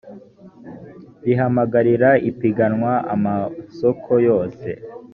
rihamagarira 1.25 2.09
ipiganwa 2.29 2.93
amasoko 3.15 4.11
yose 4.27 4.67